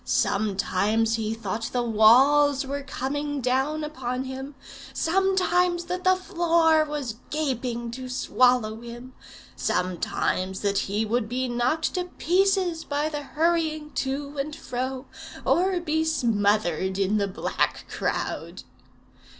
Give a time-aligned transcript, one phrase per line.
[0.03, 4.55] Sometimes he thought the walls were coming down upon him;
[4.95, 9.13] sometimes that the floor was gaping to swallow him;
[9.55, 15.05] sometimes that he would be knocked to pieces by the hurrying to and fro,
[15.45, 18.63] or be smothered in the black crowd.